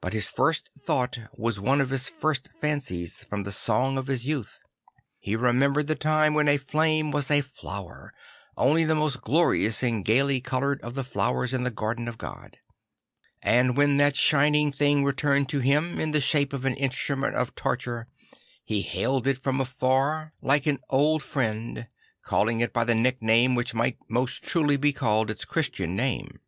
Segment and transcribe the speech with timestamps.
[0.00, 4.26] But his first thought was one of his first fancies from the songs of his
[4.26, 4.58] youth.
[5.20, 8.12] He remembered the time "'hen a flame was a flower,
[8.56, 12.58] only the most glorious and gaily coloured of the flowers in the garden of God;
[13.40, 17.54] and when that shining thing returned to him in the shape of an instrument of
[17.54, 18.08] torture"
[18.64, 20.90] he hailed it from afar like 108 St.
[20.90, 20.98] Francis of Assisi an
[21.52, 21.88] old friend,
[22.22, 26.40] calling it by the nickname which might most truly be called its Christian name.